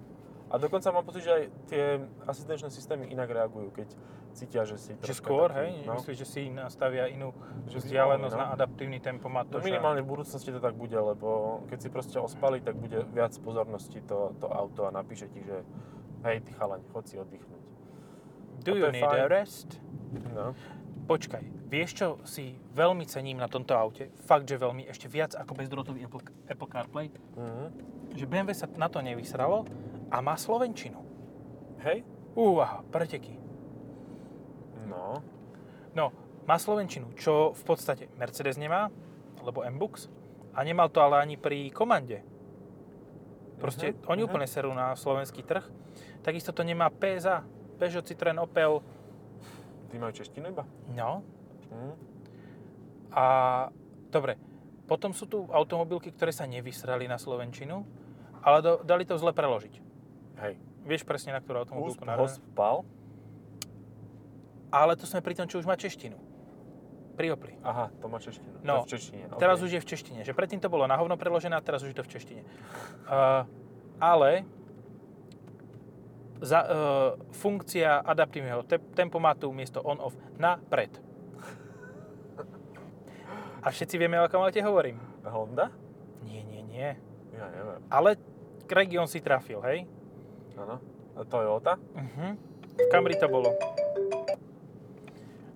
[0.47, 1.85] A dokonca mám pocit, že aj tie
[2.23, 3.89] asistenčné systémy inak reagujú, keď
[4.37, 5.89] cítia, že si Že skôr, taký, hej?
[5.89, 5.99] no.
[5.99, 7.35] Myslíš, že si nastavia inú
[7.67, 8.41] Že vzdialenosť no.
[8.45, 9.49] na adaptívny tempomat?
[9.51, 13.35] No minimálne v budúcnosti to tak bude, lebo keď si proste ospali, tak bude viac
[13.43, 15.65] pozornosti to, to auto a napíše ti, že
[16.29, 17.65] hej, ty chalaň, chod si oddychnúť.
[18.63, 19.19] Do you need fajn.
[19.19, 19.69] a rest?
[20.31, 20.55] No.
[21.07, 24.11] Počkaj, vieš čo si veľmi cením na tomto aute?
[24.27, 27.07] Fakt, že veľmi, ešte viac ako bezdrotový Apple, Apple CarPlay,
[27.39, 27.67] Mhm.
[28.19, 29.63] že BMW sa na to nevysralo
[30.11, 30.99] a má Slovenčinu.
[31.87, 32.03] Hej?
[32.35, 33.39] Úha, preteky.
[34.91, 35.23] No.
[35.95, 36.11] No,
[36.43, 38.91] má Slovenčinu, čo v podstate Mercedes nemá,
[39.47, 40.11] lebo M-Bux,
[40.57, 42.27] a nemal to ale ani pri komande.
[43.63, 44.29] Proste Mhm, oni mhm.
[44.29, 45.65] úplne serú na slovenský trh.
[46.27, 47.47] Takisto to nemá PSA,
[47.79, 48.83] Peugeot, Citroen, Opel.
[49.87, 50.65] Ty majú češtinu iba?
[50.91, 51.23] No,
[51.67, 51.91] Mhm.
[53.11, 53.27] a
[54.09, 54.39] dobre,
[54.85, 57.83] potom sú tu automobilky, ktoré sa nevysrali na Slovenčinu,
[58.41, 59.75] ale do, dali to zle preložiť.
[60.39, 60.55] Hej.
[60.85, 62.39] Vieš presne, na ktorú automobilku narážam?
[62.39, 62.77] hospal.
[64.69, 66.15] Ale to sme pri tom, čo už má češtinu.
[67.17, 67.57] Pri Opli.
[67.65, 68.61] Aha, to má češtinu.
[68.61, 69.25] No, to v češtine.
[69.35, 69.65] Teraz okej.
[69.65, 70.21] už je v češtine.
[70.21, 72.43] Že predtým to bolo na hovno preložené a teraz už je to v češtine.
[73.09, 73.49] Uh,
[73.97, 74.45] ale
[76.41, 80.93] za, uh, funkcia adaptívneho te- tempomatu miesto on-off na pred.
[83.67, 85.03] A všetci vieme, o akom aute hovorím.
[85.27, 85.75] Honda?
[86.23, 86.95] Nie, nie, nie.
[87.35, 87.83] Ja neviem.
[87.91, 88.15] Ale
[88.71, 89.91] region si trafil, hej?
[90.55, 90.79] Áno.
[91.27, 91.75] Toyota?
[91.75, 92.39] Uh-huh.
[92.77, 93.51] V Camry to bolo.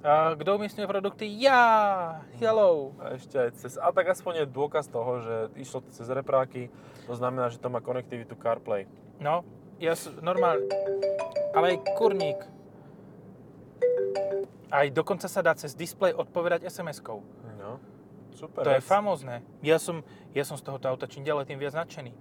[0.00, 1.28] A kto umiestňuje produkty?
[1.44, 2.24] Ja!
[2.40, 2.96] Hello!
[2.96, 3.76] A ešte aj cez...
[3.76, 6.72] A tak aspoň je dôkaz toho, že išlo to cez repráky.
[7.04, 8.88] To znamená, že to má konektivitu CarPlay.
[9.20, 9.44] No,
[9.80, 10.68] ja som normálne...
[11.56, 12.38] Ale aj kurník.
[14.70, 17.18] Aj dokonca sa dá cez displej odpovedať SMS-kou.
[17.58, 17.82] No.
[18.36, 18.62] Super.
[18.62, 19.42] To je famózne.
[19.64, 22.12] Ja som, ja som z tohoto auta čím ďalej tým viac nadšený.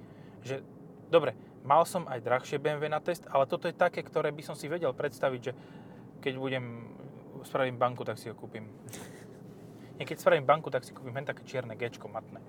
[0.42, 0.66] Že,
[1.14, 4.56] dobre, mal som aj drahšie BMW na test, ale toto je také, ktoré by som
[4.58, 5.54] si vedel predstaviť, že
[6.26, 6.66] keď budem,
[7.46, 8.66] spravím banku, tak si ho kúpim.
[10.00, 12.40] Nie, keď spravím banku, tak si kúpim len také čierne Gčko matné.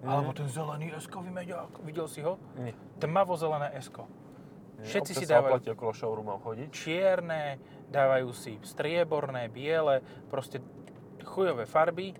[0.00, 0.08] Mhm.
[0.08, 0.94] Alebo ten zelený
[1.34, 1.82] meďák.
[1.82, 2.38] Videl si ho?
[2.56, 2.72] Nie.
[3.02, 4.06] Tmavo-zelené S-ko.
[4.84, 6.68] Všetci si sa dávajú oplatí okolo showroomov chodiť.
[6.68, 7.44] čierne,
[7.88, 10.60] dávajú si strieborné, biele, proste
[11.24, 12.12] chujové farby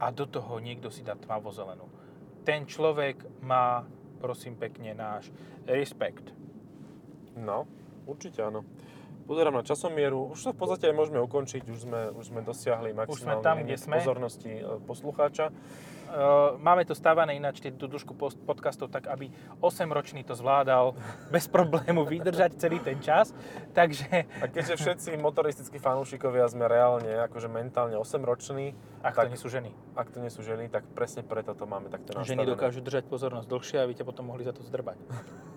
[0.00, 1.84] a do toho niekto si dá tmavo-zelenú.
[2.46, 3.84] Ten človek má,
[4.22, 5.28] prosím pekne, náš
[5.68, 6.32] respekt.
[7.36, 7.68] No,
[8.08, 8.64] určite áno.
[9.28, 12.96] Pozerám na časomieru, už to v podstate aj môžeme ukončiť, už sme, už sme dosiahli
[12.96, 14.00] maximálny tam, kde sme.
[14.00, 15.52] pozornosti e, poslucháča.
[16.08, 19.28] Uh, máme to stávané ináč, tú dušku post- podcastov, tak aby
[19.60, 20.96] 8-ročný to zvládal
[21.34, 23.36] bez problému vydržať celý ten čas.
[23.76, 28.72] Takže, A keďže všetci motoristickí fanúšikovia sme reálne, akože mentálne 8-roční,
[29.04, 29.24] ak Tak.
[29.28, 29.70] to nie sú ženy.
[29.92, 32.32] ak to nie sú ženy, tak presne preto to máme takto nastavené.
[32.32, 34.96] Ženy dokážu držať pozornosť dlhšie, aby ťa potom mohli za to zdrbať.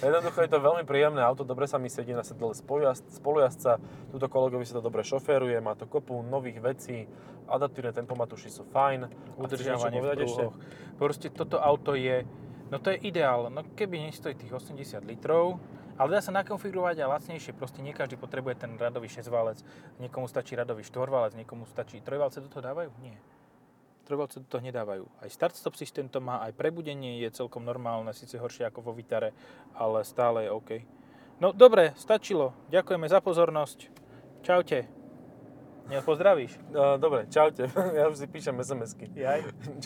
[0.00, 3.76] Jednoducho je to veľmi príjemné auto, dobre sa mi sedí na sedle spolujazdca,
[4.08, 7.04] túto kolegovi sa to dobre šoféruje, má to kopu nových vecí,
[7.44, 9.12] adaptívne tempomatuši sú fajn.
[9.36, 10.56] Udržiavanie v pruhoch.
[10.96, 12.24] Proste toto auto je,
[12.72, 13.52] no to je ideál.
[13.52, 15.60] No keby nestojí tých 80 litrov,
[16.00, 17.52] ale dá sa nakonfigurovať aj lacnejšie.
[17.52, 19.60] Proste nie každý potrebuje ten radový 6-valec.
[20.00, 22.00] Niekomu stačí radový 4-valec, niekomu stačí...
[22.00, 22.88] Trojvalce do toho dávajú?
[23.04, 23.20] Nie.
[24.10, 25.06] Trojvalce toho nedávajú.
[25.22, 29.30] Aj start-stop systém to má, aj prebudenie je celkom normálne, síce horšie ako vo Vitare,
[29.70, 30.70] ale stále je OK.
[31.38, 32.50] No dobre, stačilo.
[32.74, 33.86] Ďakujeme za pozornosť.
[34.42, 34.90] Čaute.
[35.86, 36.58] Nepozdravíš?
[36.74, 39.14] No, dobre, čaute, ja už si píšem SMS-ky.
[39.14, 39.46] Jaj.